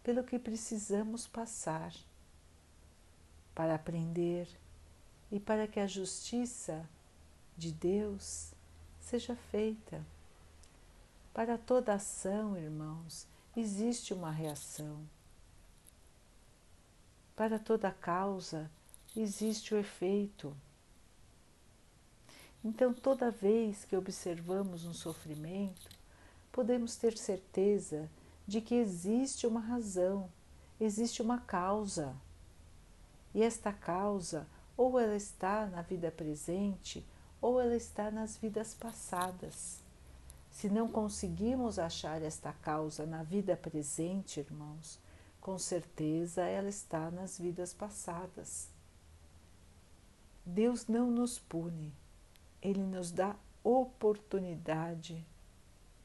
pelo 0.02 0.24
que 0.24 0.38
precisamos 0.38 1.26
passar 1.26 1.94
para 3.54 3.74
aprender 3.74 4.48
e 5.30 5.38
para 5.38 5.66
que 5.66 5.78
a 5.78 5.86
justiça 5.86 6.88
de 7.56 7.70
Deus 7.72 8.52
seja 9.00 9.36
feita. 9.36 10.04
Para 11.32 11.56
toda 11.58 11.94
ação, 11.94 12.56
irmãos, 12.56 13.26
existe 13.56 14.12
uma 14.12 14.30
reação. 14.30 15.06
Para 17.36 17.58
toda 17.58 17.90
causa 17.90 18.70
existe 19.16 19.74
o 19.74 19.78
efeito. 19.78 20.56
Então, 22.62 22.92
toda 22.92 23.30
vez 23.30 23.84
que 23.84 23.96
observamos 23.96 24.84
um 24.84 24.92
sofrimento, 24.92 25.88
podemos 26.52 26.96
ter 26.96 27.16
certeza 27.16 28.10
de 28.46 28.60
que 28.60 28.74
existe 28.74 29.46
uma 29.46 29.60
razão, 29.60 30.28
existe 30.78 31.22
uma 31.22 31.38
causa. 31.38 32.14
E 33.34 33.42
esta 33.42 33.72
causa, 33.72 34.46
ou 34.76 34.98
ela 34.98 35.16
está 35.16 35.66
na 35.66 35.82
vida 35.82 36.10
presente, 36.10 37.06
ou 37.40 37.60
ela 37.60 37.76
está 37.76 38.10
nas 38.10 38.36
vidas 38.36 38.74
passadas. 38.74 39.78
Se 40.50 40.68
não 40.68 40.88
conseguimos 40.88 41.78
achar 41.78 42.20
esta 42.20 42.52
causa 42.52 43.06
na 43.06 43.22
vida 43.22 43.56
presente, 43.56 44.40
irmãos, 44.40 44.98
com 45.40 45.58
certeza 45.58 46.42
ela 46.42 46.68
está 46.68 47.10
nas 47.10 47.38
vidas 47.38 47.72
passadas. 47.72 48.68
Deus 50.44 50.86
não 50.86 51.10
nos 51.10 51.38
pune, 51.38 51.92
Ele 52.62 52.82
nos 52.82 53.10
dá 53.10 53.36
oportunidade 53.62 55.24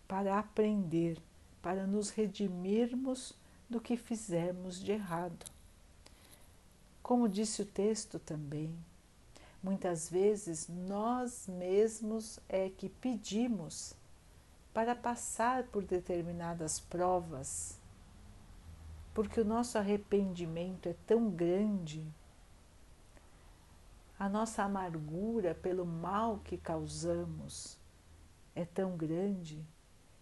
para 0.07 0.37
aprender, 0.37 1.21
para 1.61 1.87
nos 1.87 2.09
redimirmos 2.09 3.33
do 3.69 3.81
que 3.81 3.97
fizemos 3.97 4.79
de 4.79 4.91
errado. 4.91 5.45
Como 7.01 7.29
disse 7.29 7.61
o 7.61 7.65
texto 7.65 8.19
também, 8.19 8.75
muitas 9.61 10.09
vezes 10.09 10.67
nós 10.67 11.47
mesmos 11.47 12.39
é 12.47 12.69
que 12.69 12.89
pedimos 12.89 13.95
para 14.73 14.95
passar 14.95 15.63
por 15.63 15.83
determinadas 15.83 16.79
provas, 16.79 17.79
porque 19.13 19.39
o 19.39 19.45
nosso 19.45 19.77
arrependimento 19.77 20.89
é 20.89 20.95
tão 21.07 21.29
grande, 21.29 22.05
a 24.17 24.29
nossa 24.29 24.63
amargura 24.63 25.53
pelo 25.53 25.85
mal 25.85 26.39
que 26.39 26.57
causamos 26.57 27.77
é 28.55 28.63
tão 28.63 28.95
grande 28.95 29.65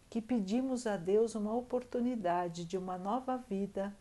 que 0.10 0.22
pedimos 0.22 0.88
a 0.88 0.98
Deus 0.98 1.36
uma 1.36 1.54
oportunidade 1.54 2.66
de 2.66 2.78
uma 2.78 2.98
nova 2.98 3.38
vida 3.38 3.96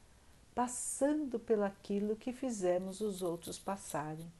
passando 0.54 1.38
pelaquilo 1.38 2.16
que 2.16 2.32
fizemos 2.32 3.00
os 3.00 3.22
outros 3.22 3.58
passarem. 3.58 4.30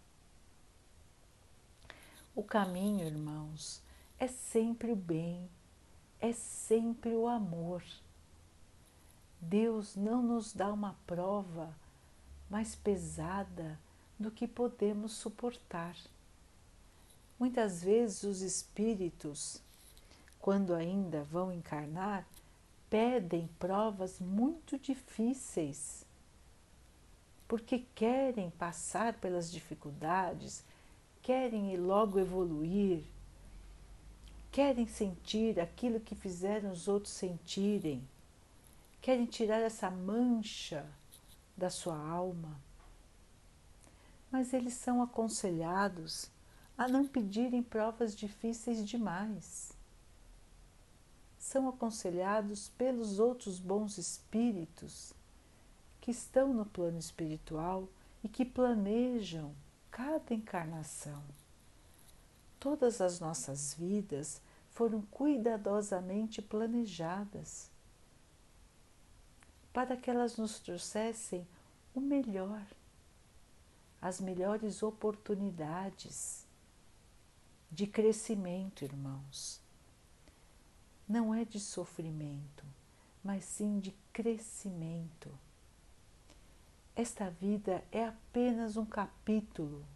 O 2.34 2.42
caminho, 2.42 3.06
irmãos, 3.06 3.82
é 4.18 4.26
sempre 4.26 4.92
o 4.92 4.96
bem, 4.96 5.48
é 6.20 6.32
sempre 6.32 7.14
o 7.14 7.26
amor. 7.26 7.82
Deus 9.40 9.96
não 9.96 10.22
nos 10.22 10.52
dá 10.52 10.72
uma 10.72 10.96
prova 11.06 11.74
mais 12.48 12.74
pesada 12.74 13.78
do 14.22 14.30
que 14.30 14.46
podemos 14.46 15.12
suportar. 15.12 15.96
Muitas 17.38 17.82
vezes 17.82 18.22
os 18.22 18.40
espíritos, 18.40 19.60
quando 20.40 20.74
ainda 20.74 21.24
vão 21.24 21.52
encarnar, 21.52 22.26
pedem 22.88 23.48
provas 23.58 24.20
muito 24.20 24.78
difíceis, 24.78 26.06
porque 27.48 27.84
querem 27.94 28.50
passar 28.50 29.14
pelas 29.14 29.50
dificuldades, 29.50 30.62
querem 31.20 31.76
logo 31.76 32.18
evoluir, 32.18 33.02
querem 34.50 34.86
sentir 34.86 35.58
aquilo 35.58 35.98
que 35.98 36.14
fizeram 36.14 36.70
os 36.70 36.86
outros 36.86 37.12
sentirem, 37.12 38.06
querem 39.00 39.26
tirar 39.26 39.60
essa 39.60 39.90
mancha 39.90 40.86
da 41.56 41.70
sua 41.70 41.96
alma. 41.96 42.60
Mas 44.32 44.52
eles 44.52 44.74
são 44.74 45.02
aconselhados 45.02 46.28
a 46.76 46.88
não 46.88 47.06
pedirem 47.06 47.62
provas 47.62 48.16
difíceis 48.16 48.84
demais. 48.84 49.70
São 51.38 51.68
aconselhados 51.68 52.70
pelos 52.70 53.20
outros 53.20 53.60
bons 53.60 53.98
espíritos 53.98 55.12
que 56.00 56.10
estão 56.10 56.52
no 56.52 56.64
plano 56.64 56.98
espiritual 56.98 57.88
e 58.24 58.28
que 58.28 58.44
planejam 58.44 59.54
cada 59.90 60.32
encarnação. 60.32 61.22
Todas 62.58 63.00
as 63.00 63.20
nossas 63.20 63.74
vidas 63.74 64.40
foram 64.70 65.02
cuidadosamente 65.02 66.40
planejadas 66.40 67.70
para 69.72 69.96
que 69.96 70.10
elas 70.10 70.36
nos 70.36 70.58
trouxessem 70.58 71.46
o 71.94 72.00
melhor, 72.00 72.62
as 74.02 74.20
melhores 74.20 74.82
oportunidades 74.82 76.44
de 77.70 77.86
crescimento, 77.86 78.84
irmãos. 78.84 79.60
Não 81.08 81.32
é 81.32 81.44
de 81.44 81.60
sofrimento, 81.60 82.64
mas 83.22 83.44
sim 83.44 83.78
de 83.78 83.92
crescimento. 84.12 85.30
Esta 86.96 87.30
vida 87.30 87.84
é 87.92 88.04
apenas 88.04 88.76
um 88.76 88.84
capítulo 88.84 89.86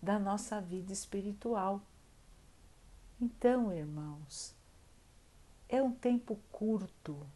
da 0.00 0.16
nossa 0.16 0.60
vida 0.60 0.92
espiritual. 0.92 1.82
Então, 3.20 3.72
irmãos, 3.72 4.54
é 5.68 5.82
um 5.82 5.92
tempo 5.92 6.38
curto 6.52 7.26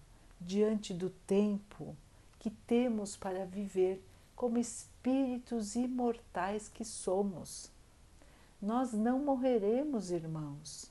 diante 0.41 0.95
do 0.95 1.11
tempo 1.11 1.97
que 2.39 2.51
temos 2.51 3.17
para 3.17 3.45
viver 3.45 4.01
como 4.37 4.57
espíritos 4.57 4.94
imortais 5.77 6.69
que 6.69 6.85
somos. 6.85 7.71
Nós 8.61 8.93
não 8.93 9.19
morreremos, 9.19 10.11
irmãos. 10.11 10.91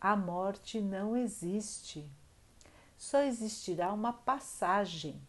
A 0.00 0.16
morte 0.16 0.80
não 0.80 1.16
existe. 1.16 2.08
Só 2.96 3.22
existirá 3.22 3.92
uma 3.92 4.12
passagem 4.12 5.20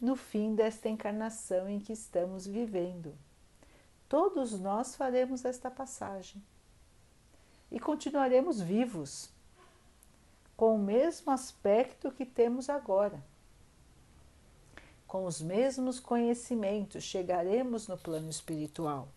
no 0.00 0.16
fim 0.16 0.54
desta 0.54 0.88
encarnação 0.88 1.68
em 1.68 1.80
que 1.80 1.92
estamos 1.92 2.46
vivendo. 2.46 3.14
Todos 4.08 4.58
nós 4.58 4.94
faremos 4.94 5.44
esta 5.44 5.70
passagem 5.70 6.42
e 7.70 7.80
continuaremos 7.80 8.60
vivos, 8.60 9.30
com 10.56 10.76
o 10.76 10.78
mesmo 10.78 11.32
aspecto 11.32 12.10
que 12.12 12.24
temos 12.24 12.70
agora. 12.70 13.22
Com 15.06 15.24
os 15.24 15.40
mesmos 15.40 16.00
conhecimentos, 16.00 17.04
chegaremos 17.04 17.86
no 17.86 17.96
plano 17.96 18.28
espiritual. 18.28 19.08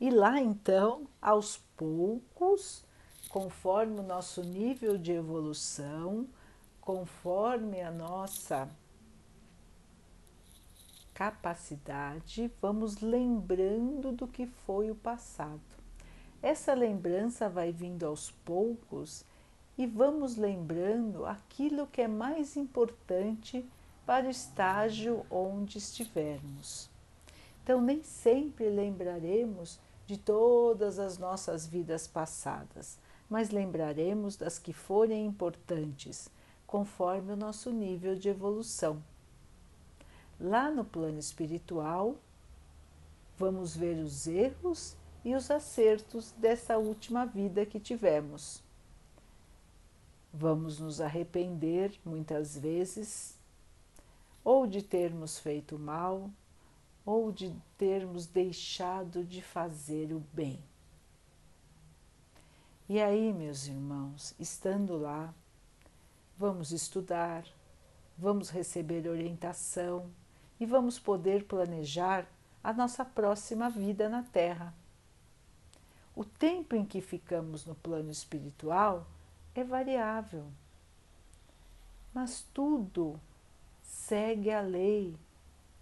E 0.00 0.10
lá 0.10 0.40
então, 0.40 1.06
aos 1.22 1.58
poucos, 1.76 2.84
conforme 3.28 4.00
o 4.00 4.02
nosso 4.02 4.42
nível 4.42 4.98
de 4.98 5.12
evolução, 5.12 6.26
conforme 6.80 7.80
a 7.80 7.90
nossa 7.90 8.68
capacidade, 11.14 12.50
vamos 12.60 13.00
lembrando 13.00 14.10
do 14.10 14.26
que 14.26 14.46
foi 14.66 14.90
o 14.90 14.96
passado. 14.96 15.60
Essa 16.42 16.74
lembrança 16.74 17.48
vai 17.48 17.72
vindo 17.72 18.04
aos 18.04 18.32
poucos 18.44 19.24
e 19.78 19.86
vamos 19.86 20.36
lembrando 20.36 21.24
aquilo 21.24 21.86
que 21.86 22.02
é 22.02 22.08
mais 22.08 22.56
importante 22.56 23.64
para 24.06 24.26
o 24.26 24.30
estágio 24.30 25.24
onde 25.30 25.78
estivermos. 25.78 26.90
Então, 27.62 27.80
nem 27.80 28.02
sempre 28.02 28.68
lembraremos 28.68 29.80
de 30.06 30.18
todas 30.18 30.98
as 30.98 31.16
nossas 31.16 31.66
vidas 31.66 32.06
passadas, 32.06 32.98
mas 33.28 33.50
lembraremos 33.50 34.36
das 34.36 34.58
que 34.58 34.72
forem 34.72 35.24
importantes, 35.24 36.28
conforme 36.66 37.32
o 37.32 37.36
nosso 37.36 37.70
nível 37.70 38.14
de 38.14 38.28
evolução. 38.28 39.02
Lá 40.38 40.70
no 40.70 40.84
plano 40.84 41.18
espiritual, 41.18 42.16
vamos 43.38 43.74
ver 43.76 43.96
os 43.96 44.26
erros 44.26 44.96
e 45.24 45.34
os 45.34 45.50
acertos 45.50 46.32
dessa 46.32 46.76
última 46.76 47.24
vida 47.24 47.64
que 47.64 47.80
tivemos. 47.80 48.62
Vamos 50.32 50.80
nos 50.80 51.00
arrepender 51.00 51.98
muitas 52.04 52.58
vezes, 52.58 53.33
ou 54.44 54.66
de 54.66 54.82
termos 54.82 55.38
feito 55.38 55.78
mal, 55.78 56.30
ou 57.04 57.32
de 57.32 57.54
termos 57.76 58.26
deixado 58.26 59.24
de 59.24 59.42
fazer 59.42 60.12
o 60.12 60.22
bem. 60.32 60.62
E 62.86 63.00
aí, 63.00 63.32
meus 63.32 63.66
irmãos, 63.66 64.34
estando 64.38 64.98
lá, 64.98 65.32
vamos 66.36 66.70
estudar, 66.70 67.44
vamos 68.16 68.50
receber 68.50 69.08
orientação 69.08 70.10
e 70.60 70.66
vamos 70.66 70.98
poder 70.98 71.44
planejar 71.44 72.26
a 72.62 72.72
nossa 72.72 73.04
próxima 73.04 73.70
vida 73.70 74.08
na 74.08 74.22
Terra. 74.22 74.74
O 76.14 76.24
tempo 76.24 76.76
em 76.76 76.84
que 76.84 77.00
ficamos 77.00 77.66
no 77.66 77.74
plano 77.74 78.10
espiritual 78.10 79.06
é 79.54 79.64
variável, 79.64 80.46
mas 82.12 82.46
tudo 82.54 83.20
segue 83.84 84.50
a 84.50 84.60
lei 84.60 85.14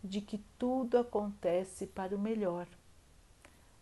de 0.02 0.20
que 0.20 0.38
tudo 0.58 0.98
acontece 0.98 1.86
para 1.86 2.14
o 2.14 2.18
melhor, 2.18 2.66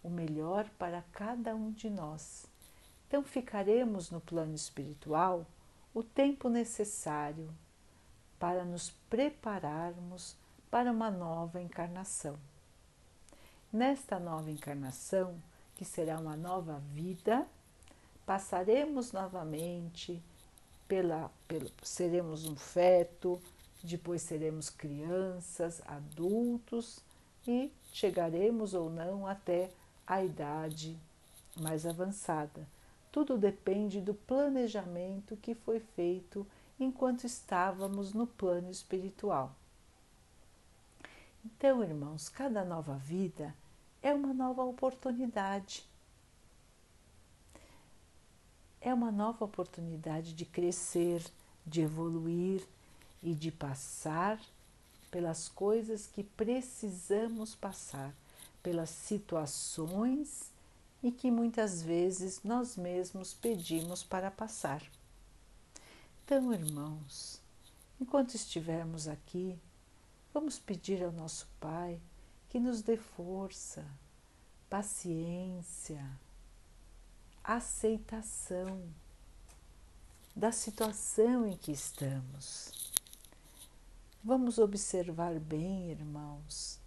o 0.02 0.11
melhor 0.11 0.68
para 0.78 1.02
cada 1.12 1.54
um 1.54 1.72
de 1.72 1.88
nós. 1.88 2.46
Então 3.09 3.24
ficaremos 3.24 4.11
no 4.11 4.20
plano 4.20 4.54
espiritual 4.54 5.46
o 5.92 6.02
tempo 6.02 6.48
necessário 6.48 7.50
para 8.38 8.64
nos 8.64 8.90
prepararmos 9.09 10.37
para 10.70 10.92
uma 10.92 11.11
nova 11.11 11.61
encarnação. 11.61 12.38
Nesta 13.72 14.18
nova 14.18 14.50
encarnação, 14.50 15.40
que 15.74 15.85
será 15.85 16.18
uma 16.18 16.37
nova 16.37 16.80
vida, 16.92 17.46
passaremos 18.24 19.12
novamente 19.12 20.22
pela, 20.87 21.30
seremos 21.83 22.46
um 22.46 22.56
feto, 22.56 23.40
depois 23.86 24.22
seremos 24.22 24.68
crianças, 24.68 25.82
adultos 25.86 27.00
e 27.46 27.72
chegaremos 27.92 28.74
ou 28.74 28.90
não 28.90 29.26
até 29.26 29.70
a 30.06 30.22
idade 30.22 30.98
mais 31.56 31.86
avançada. 31.86 32.66
Tudo 33.10 33.38
depende 33.38 34.00
do 34.00 34.14
planejamento 34.14 35.36
que 35.36 35.54
foi 35.54 35.80
feito 35.80 36.46
enquanto 36.78 37.24
estávamos 37.24 38.12
no 38.12 38.26
plano 38.26 38.70
espiritual. 38.70 39.54
Então, 41.44 41.82
irmãos, 41.82 42.28
cada 42.28 42.64
nova 42.64 42.94
vida 42.96 43.54
é 44.02 44.12
uma 44.12 44.32
nova 44.32 44.62
oportunidade. 44.62 45.88
É 48.80 48.92
uma 48.92 49.10
nova 49.10 49.44
oportunidade 49.44 50.32
de 50.34 50.44
crescer, 50.44 51.22
de 51.66 51.82
evoluir 51.82 52.66
e 53.22 53.35
de 53.35 53.50
passar 53.50 54.40
pelas 55.11 55.48
coisas 55.48 56.06
que 56.06 56.22
precisamos 56.22 57.54
passar, 57.54 58.14
pelas 58.62 58.90
situações 58.90 60.50
e 61.02 61.11
que 61.11 61.30
muitas 61.30 61.83
vezes 61.83 62.40
nós 62.44 62.76
mesmos 62.76 63.33
pedimos 63.35 64.02
para 64.02 64.30
passar. 64.30 64.83
Então, 66.24 66.52
irmãos, 66.52 67.40
enquanto 68.00 68.35
estivermos 68.35 69.09
aqui, 69.09 69.59
Vamos 70.33 70.61
pedir 70.61 71.02
ao 71.02 71.11
nosso 71.11 71.48
Pai 71.59 72.00
que 72.48 72.61
nos 72.61 72.83
dê 72.83 72.96
força, 72.96 73.85
paciência, 74.68 76.00
aceitação 77.42 78.80
da 80.35 80.52
situação 80.52 81.46
em 81.46 81.56
que 81.56 81.72
estamos. 81.72 82.89
Vamos 84.22 84.59
observar 84.59 85.40
bem, 85.40 85.90
irmãos, 85.90 86.78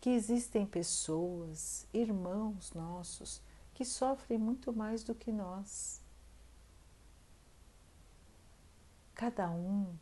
que 0.00 0.08
existem 0.08 0.64
pessoas, 0.64 1.86
irmãos 1.92 2.72
nossos, 2.72 3.42
que 3.74 3.84
sofrem 3.84 4.38
muito 4.38 4.72
mais 4.72 5.02
do 5.02 5.14
que 5.14 5.30
nós. 5.30 6.00
Cada 9.14 9.50
um 9.50 9.94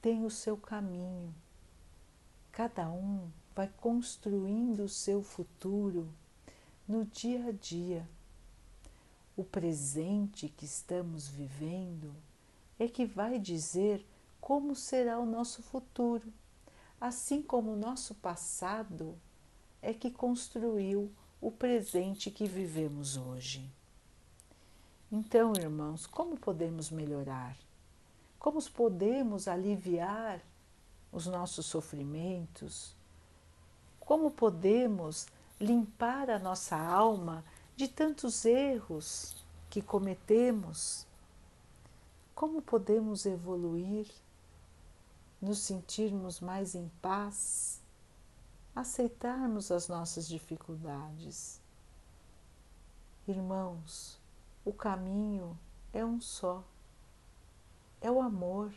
tem 0.00 0.24
o 0.24 0.30
seu 0.30 0.56
caminho. 0.56 1.34
Cada 2.50 2.90
um 2.90 3.30
vai 3.54 3.68
construindo 3.68 4.84
o 4.84 4.88
seu 4.88 5.22
futuro 5.22 6.08
no 6.88 7.04
dia 7.04 7.48
a 7.48 7.52
dia. 7.52 8.08
O 9.36 9.44
presente 9.44 10.48
que 10.48 10.64
estamos 10.64 11.28
vivendo 11.28 12.14
é 12.78 12.88
que 12.88 13.04
vai 13.04 13.38
dizer 13.38 14.06
como 14.48 14.74
será 14.74 15.18
o 15.18 15.26
nosso 15.26 15.62
futuro, 15.62 16.32
assim 16.98 17.42
como 17.42 17.74
o 17.74 17.76
nosso 17.76 18.14
passado 18.14 19.14
é 19.82 19.92
que 19.92 20.10
construiu 20.10 21.12
o 21.38 21.50
presente 21.50 22.30
que 22.30 22.46
vivemos 22.46 23.18
hoje. 23.18 23.70
Então, 25.12 25.52
irmãos, 25.54 26.06
como 26.06 26.34
podemos 26.38 26.90
melhorar? 26.90 27.58
Como 28.38 28.58
podemos 28.70 29.48
aliviar 29.48 30.40
os 31.12 31.26
nossos 31.26 31.66
sofrimentos? 31.66 32.96
Como 34.00 34.30
podemos 34.30 35.26
limpar 35.60 36.30
a 36.30 36.38
nossa 36.38 36.74
alma 36.74 37.44
de 37.76 37.86
tantos 37.86 38.46
erros 38.46 39.44
que 39.68 39.82
cometemos? 39.82 41.06
Como 42.34 42.62
podemos 42.62 43.26
evoluir, 43.26 44.06
nos 45.40 45.58
sentirmos 45.60 46.40
mais 46.40 46.74
em 46.74 46.88
paz, 47.00 47.82
aceitarmos 48.74 49.70
as 49.70 49.88
nossas 49.88 50.26
dificuldades? 50.26 51.60
Irmãos, 53.26 54.18
o 54.64 54.72
caminho 54.72 55.58
é 55.92 56.04
um 56.04 56.20
só, 56.20 56.64
é 58.00 58.10
o 58.10 58.20
amor, 58.20 58.72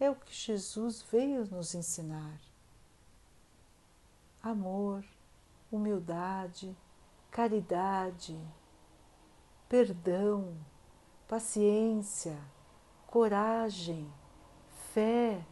é 0.00 0.10
o 0.10 0.16
que 0.16 0.34
Jesus 0.34 1.02
veio 1.02 1.44
nos 1.46 1.74
ensinar. 1.74 2.40
Amor, 4.42 5.04
humildade, 5.70 6.76
caridade, 7.30 8.38
perdão, 9.68 10.56
paciência, 11.28 12.36
coragem, 13.06 14.12
fé. 14.92 15.44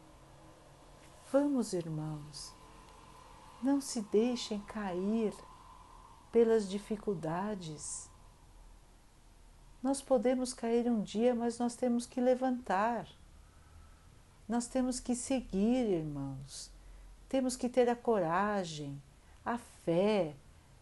Vamos, 1.32 1.72
irmãos, 1.72 2.52
não 3.62 3.80
se 3.80 4.02
deixem 4.02 4.60
cair 4.60 5.32
pelas 6.30 6.68
dificuldades. 6.68 8.10
Nós 9.82 10.02
podemos 10.02 10.52
cair 10.52 10.90
um 10.90 11.00
dia, 11.02 11.34
mas 11.34 11.58
nós 11.58 11.74
temos 11.74 12.06
que 12.06 12.20
levantar. 12.20 13.06
Nós 14.48 14.66
temos 14.66 15.00
que 15.00 15.14
seguir, 15.14 15.88
irmãos. 15.88 16.70
Temos 17.28 17.56
que 17.56 17.68
ter 17.68 17.88
a 17.88 17.96
coragem, 17.96 19.00
a 19.44 19.56
fé, 19.56 20.34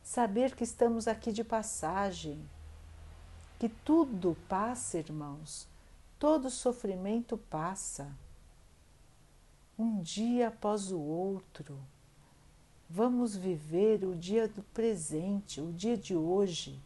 saber 0.02 0.56
que 0.56 0.64
estamos 0.64 1.06
aqui 1.06 1.30
de 1.30 1.44
passagem, 1.44 2.42
que 3.58 3.68
tudo 3.68 4.36
passa, 4.48 4.98
irmãos. 4.98 5.68
Todo 6.18 6.50
sofrimento 6.50 7.36
passa. 7.36 8.10
Um 9.78 10.02
dia 10.02 10.48
após 10.48 10.90
o 10.90 10.98
outro. 10.98 11.78
Vamos 12.90 13.36
viver 13.36 14.04
o 14.04 14.16
dia 14.16 14.48
do 14.48 14.62
presente, 14.62 15.60
o 15.60 15.72
dia 15.72 15.96
de 15.96 16.16
hoje 16.16 16.80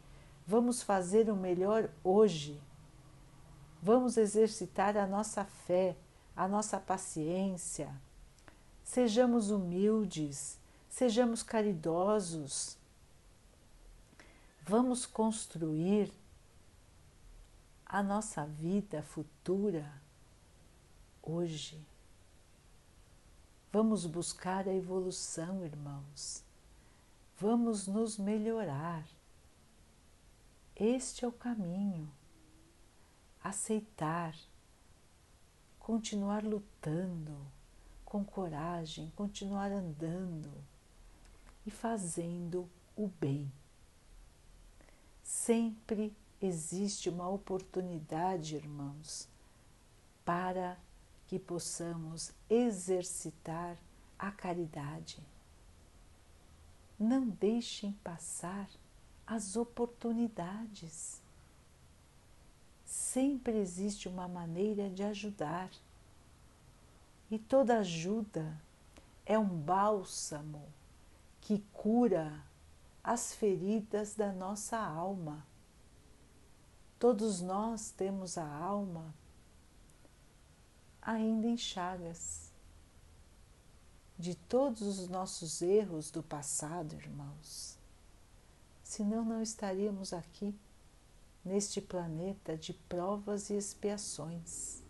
Vamos 0.46 0.82
fazer 0.82 1.30
o 1.30 1.36
melhor 1.36 1.88
hoje. 2.02 2.60
Vamos 3.80 4.16
exercitar 4.16 4.96
a 4.96 5.06
nossa 5.06 5.44
fé, 5.44 5.96
a 6.36 6.48
nossa 6.48 6.78
paciência. 6.78 7.90
Sejamos 8.82 9.50
humildes, 9.50 10.58
sejamos 10.88 11.42
caridosos. 11.42 12.76
Vamos 14.64 15.06
construir 15.06 16.12
a 17.86 18.02
nossa 18.02 18.44
vida 18.44 19.02
futura 19.02 19.90
hoje. 21.22 21.80
Vamos 23.72 24.04
buscar 24.04 24.68
a 24.68 24.74
evolução, 24.74 25.64
irmãos. 25.64 26.44
Vamos 27.38 27.86
nos 27.86 28.18
melhorar. 28.18 29.08
Este 30.76 31.24
é 31.24 31.28
o 31.28 31.32
caminho. 31.32 32.12
Aceitar, 33.42 34.36
continuar 35.78 36.44
lutando 36.44 37.34
com 38.04 38.22
coragem, 38.22 39.10
continuar 39.16 39.72
andando 39.72 40.52
e 41.64 41.70
fazendo 41.70 42.68
o 42.94 43.08
bem. 43.08 43.50
Sempre 45.22 46.14
existe 46.42 47.08
uma 47.08 47.26
oportunidade, 47.26 48.54
irmãos, 48.54 49.26
para 50.26 50.76
que 51.32 51.38
possamos 51.38 52.30
exercitar 52.50 53.78
a 54.18 54.30
caridade. 54.30 55.18
Não 56.98 57.26
deixem 57.26 57.92
passar 58.04 58.68
as 59.26 59.56
oportunidades. 59.56 61.22
Sempre 62.84 63.56
existe 63.56 64.10
uma 64.10 64.28
maneira 64.28 64.90
de 64.90 65.02
ajudar. 65.04 65.70
E 67.30 67.38
toda 67.38 67.78
ajuda 67.78 68.54
é 69.24 69.38
um 69.38 69.48
bálsamo 69.48 70.62
que 71.40 71.64
cura 71.72 72.44
as 73.02 73.34
feridas 73.34 74.14
da 74.14 74.30
nossa 74.30 74.76
alma. 74.76 75.46
Todos 76.98 77.40
nós 77.40 77.90
temos 77.90 78.36
a 78.36 78.46
alma 78.46 79.14
ainda 81.02 81.46
em 81.46 81.56
chagas 81.56 82.50
de 84.18 84.34
todos 84.34 84.82
os 84.82 85.08
nossos 85.08 85.60
erros 85.60 86.10
do 86.10 86.22
passado, 86.22 86.94
irmãos 86.94 87.82
senão 88.92 89.24
não 89.24 89.40
estaríamos 89.40 90.12
aqui, 90.12 90.54
neste 91.42 91.80
planeta 91.80 92.58
de 92.58 92.74
provas 92.74 93.48
e 93.48 93.54
expiações. 93.54 94.82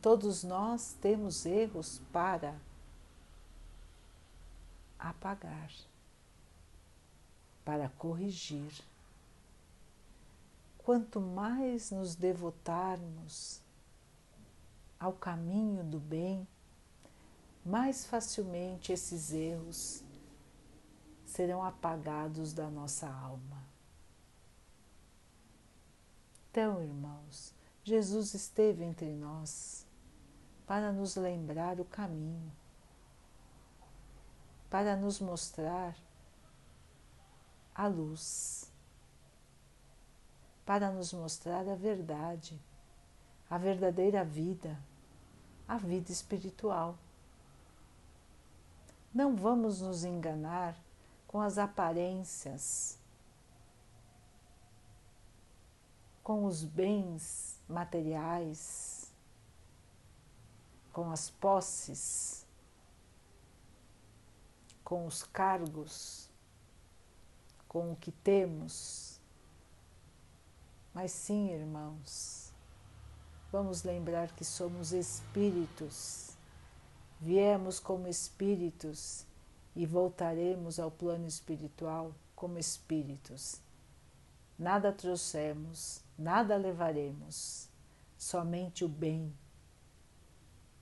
Todos 0.00 0.42
nós 0.42 0.96
temos 1.02 1.44
erros 1.44 2.00
para 2.10 2.58
apagar, 4.98 5.70
para 7.62 7.90
corrigir. 7.90 8.72
Quanto 10.78 11.20
mais 11.20 11.90
nos 11.90 12.14
devotarmos 12.14 13.60
ao 15.04 15.12
caminho 15.12 15.84
do 15.84 16.00
bem, 16.00 16.48
mais 17.62 18.06
facilmente 18.06 18.90
esses 18.90 19.34
erros 19.34 20.02
serão 21.26 21.62
apagados 21.62 22.54
da 22.54 22.70
nossa 22.70 23.06
alma. 23.06 23.62
Então, 26.50 26.82
irmãos, 26.82 27.52
Jesus 27.82 28.32
esteve 28.32 28.82
entre 28.82 29.12
nós 29.12 29.86
para 30.66 30.90
nos 30.90 31.16
lembrar 31.16 31.78
o 31.80 31.84
caminho, 31.84 32.50
para 34.70 34.96
nos 34.96 35.20
mostrar 35.20 35.94
a 37.74 37.86
luz, 37.86 38.72
para 40.64 40.90
nos 40.90 41.12
mostrar 41.12 41.68
a 41.68 41.74
verdade, 41.74 42.58
a 43.50 43.58
verdadeira 43.58 44.24
vida, 44.24 44.78
a 45.66 45.76
vida 45.76 46.10
espiritual. 46.10 46.96
Não 49.12 49.36
vamos 49.36 49.80
nos 49.80 50.04
enganar 50.04 50.76
com 51.26 51.40
as 51.40 51.58
aparências, 51.58 52.98
com 56.22 56.44
os 56.44 56.64
bens 56.64 57.60
materiais, 57.68 59.12
com 60.92 61.10
as 61.10 61.30
posses, 61.30 62.46
com 64.84 65.06
os 65.06 65.22
cargos, 65.22 66.28
com 67.66 67.92
o 67.92 67.96
que 67.96 68.12
temos. 68.12 69.20
Mas 70.92 71.10
sim, 71.10 71.50
irmãos, 71.50 72.43
vamos 73.54 73.84
lembrar 73.84 74.32
que 74.32 74.44
somos 74.44 74.92
espíritos, 74.92 76.30
viemos 77.20 77.78
como 77.78 78.08
espíritos 78.08 79.24
e 79.76 79.86
voltaremos 79.86 80.80
ao 80.80 80.90
plano 80.90 81.28
espiritual 81.28 82.12
como 82.34 82.58
espíritos. 82.58 83.60
Nada 84.58 84.92
trouxemos, 84.92 86.00
nada 86.18 86.56
levaremos, 86.56 87.68
somente 88.18 88.84
o 88.84 88.88
bem 88.88 89.32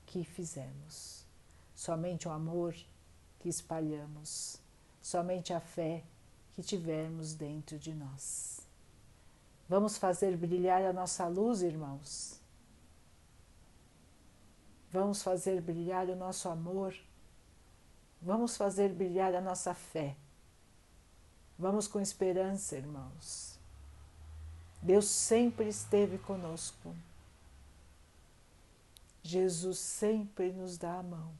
que 0.06 0.24
fizemos, 0.24 1.26
somente 1.74 2.26
o 2.26 2.30
amor 2.30 2.74
que 3.38 3.50
espalhamos, 3.50 4.56
somente 5.02 5.52
a 5.52 5.60
fé 5.60 6.02
que 6.56 6.62
tivermos 6.62 7.34
dentro 7.34 7.78
de 7.78 7.92
nós. 7.92 8.60
Vamos 9.68 9.98
fazer 9.98 10.38
brilhar 10.38 10.82
a 10.86 10.92
nossa 10.94 11.28
luz, 11.28 11.60
irmãos. 11.60 12.40
Vamos 14.92 15.22
fazer 15.22 15.60
brilhar 15.62 16.06
o 16.08 16.16
nosso 16.16 16.48
amor. 16.48 16.94
Vamos 18.20 18.56
fazer 18.56 18.92
brilhar 18.92 19.34
a 19.34 19.40
nossa 19.40 19.72
fé. 19.72 20.14
Vamos 21.58 21.88
com 21.88 21.98
esperança, 21.98 22.76
irmãos. 22.76 23.58
Deus 24.82 25.06
sempre 25.06 25.68
esteve 25.68 26.18
conosco. 26.18 26.94
Jesus 29.22 29.78
sempre 29.78 30.52
nos 30.52 30.76
dá 30.76 30.98
a 30.98 31.02
mão. 31.02 31.32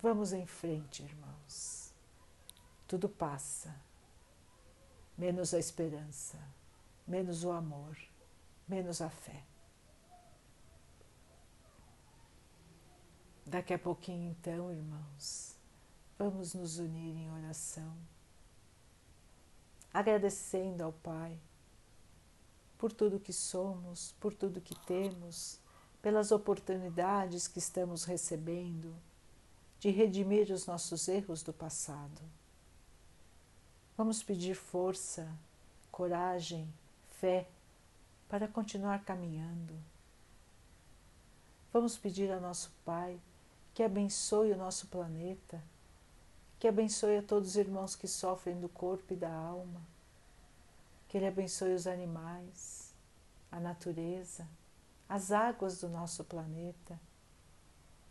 Vamos 0.00 0.32
em 0.32 0.46
frente, 0.46 1.02
irmãos. 1.02 1.92
Tudo 2.86 3.08
passa, 3.08 3.74
menos 5.18 5.52
a 5.52 5.58
esperança, 5.58 6.38
menos 7.06 7.42
o 7.42 7.50
amor, 7.50 7.98
menos 8.68 9.02
a 9.02 9.10
fé. 9.10 9.42
Daqui 13.46 13.72
a 13.72 13.78
pouquinho, 13.78 14.28
então, 14.28 14.72
irmãos, 14.72 15.54
vamos 16.18 16.52
nos 16.52 16.80
unir 16.80 17.16
em 17.16 17.30
oração, 17.30 17.96
agradecendo 19.94 20.82
ao 20.82 20.92
Pai 20.92 21.38
por 22.76 22.92
tudo 22.92 23.20
que 23.20 23.32
somos, 23.32 24.16
por 24.18 24.34
tudo 24.34 24.60
que 24.60 24.74
temos, 24.84 25.60
pelas 26.02 26.32
oportunidades 26.32 27.46
que 27.46 27.60
estamos 27.60 28.02
recebendo 28.02 28.92
de 29.78 29.90
redimir 29.90 30.50
os 30.50 30.66
nossos 30.66 31.06
erros 31.06 31.44
do 31.44 31.52
passado. 31.52 32.20
Vamos 33.96 34.24
pedir 34.24 34.56
força, 34.56 35.32
coragem, 35.92 36.68
fé 37.20 37.48
para 38.28 38.48
continuar 38.48 39.04
caminhando. 39.04 39.72
Vamos 41.72 41.96
pedir 41.96 42.32
ao 42.32 42.40
nosso 42.40 42.72
Pai 42.84 43.20
que 43.76 43.82
abençoe 43.82 44.52
o 44.52 44.56
nosso 44.56 44.86
planeta, 44.86 45.62
que 46.58 46.66
abençoe 46.66 47.18
a 47.18 47.22
todos 47.22 47.50
os 47.50 47.56
irmãos 47.56 47.94
que 47.94 48.08
sofrem 48.08 48.58
do 48.58 48.70
corpo 48.70 49.12
e 49.12 49.16
da 49.18 49.30
alma, 49.30 49.82
que 51.06 51.18
Ele 51.18 51.26
abençoe 51.26 51.74
os 51.74 51.86
animais, 51.86 52.94
a 53.52 53.60
natureza, 53.60 54.48
as 55.06 55.30
águas 55.30 55.78
do 55.78 55.90
nosso 55.90 56.24
planeta. 56.24 56.98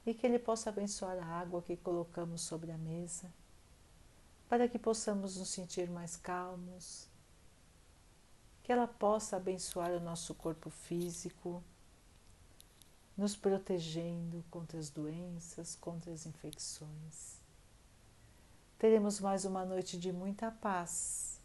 E 0.06 0.14
que 0.14 0.28
Ele 0.28 0.38
possa 0.38 0.70
abençoar 0.70 1.18
a 1.18 1.40
água 1.40 1.64
que 1.64 1.76
colocamos 1.76 2.42
sobre 2.42 2.72
a 2.72 2.78
mesa, 2.78 3.34
para 4.48 4.68
que 4.68 4.78
possamos 4.78 5.36
nos 5.36 5.50
sentir 5.50 5.90
mais 5.90 6.16
calmos, 6.16 7.08
que 8.62 8.72
ela 8.72 8.88
possa 8.88 9.38
abençoar 9.38 9.90
o 9.94 10.00
nosso 10.00 10.36
corpo 10.36 10.70
físico, 10.70 11.64
nos 13.18 13.36
protegendo 13.36 14.44
contra 14.52 14.80
as 14.80 14.90
doenças, 14.90 15.76
contra 15.76 16.12
as 16.12 16.26
infecções. 16.26 17.40
Teremos 18.78 19.20
mais 19.20 19.46
uma 19.46 19.64
noite 19.64 19.98
de 19.98 20.12
muita 20.12 20.52
paz, 20.52 21.40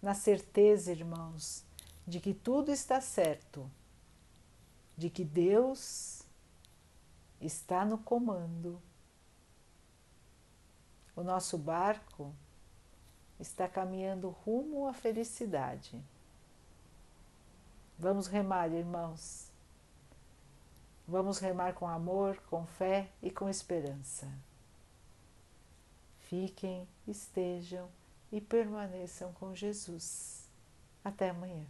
na 0.00 0.14
certeza, 0.14 0.92
irmãos, 0.92 1.64
de 2.06 2.20
que 2.20 2.32
tudo 2.32 2.70
está 2.70 3.00
certo, 3.00 3.68
de 4.96 5.10
que 5.10 5.24
Deus 5.24 6.22
está 7.40 7.84
no 7.84 7.98
comando. 7.98 8.80
O 11.16 11.22
nosso 11.22 11.58
barco 11.58 12.32
está 13.40 13.68
caminhando 13.68 14.28
rumo 14.28 14.86
à 14.86 14.92
felicidade. 14.92 16.00
Vamos 17.98 18.26
remar, 18.26 18.70
irmãos. 18.70 19.45
Vamos 21.08 21.38
remar 21.38 21.74
com 21.74 21.86
amor, 21.86 22.36
com 22.50 22.66
fé 22.66 23.10
e 23.22 23.30
com 23.30 23.48
esperança. 23.48 24.28
Fiquem, 26.18 26.88
estejam 27.06 27.88
e 28.32 28.40
permaneçam 28.40 29.32
com 29.34 29.54
Jesus. 29.54 30.50
Até 31.04 31.30
amanhã. 31.30 31.64